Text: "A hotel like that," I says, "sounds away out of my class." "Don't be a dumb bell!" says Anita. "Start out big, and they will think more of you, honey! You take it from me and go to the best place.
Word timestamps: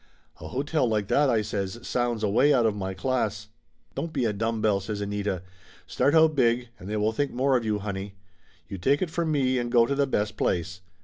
"A 0.39 0.47
hotel 0.47 0.87
like 0.87 1.09
that," 1.09 1.29
I 1.29 1.43
says, 1.43 1.77
"sounds 1.83 2.23
away 2.23 2.51
out 2.51 2.65
of 2.65 2.75
my 2.75 2.95
class." 2.95 3.49
"Don't 3.93 4.11
be 4.11 4.25
a 4.25 4.33
dumb 4.33 4.59
bell!" 4.59 4.79
says 4.79 4.99
Anita. 4.99 5.43
"Start 5.85 6.15
out 6.15 6.33
big, 6.35 6.69
and 6.79 6.89
they 6.89 6.97
will 6.97 7.11
think 7.11 7.31
more 7.31 7.55
of 7.55 7.63
you, 7.63 7.77
honey! 7.77 8.15
You 8.67 8.79
take 8.79 9.03
it 9.03 9.11
from 9.11 9.31
me 9.31 9.59
and 9.59 9.71
go 9.71 9.85
to 9.85 9.93
the 9.93 10.07
best 10.07 10.37
place. 10.37 10.81